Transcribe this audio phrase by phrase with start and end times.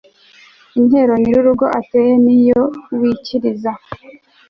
[0.79, 2.61] intero nyirurugo ateye niyo
[2.99, 3.71] wikiriza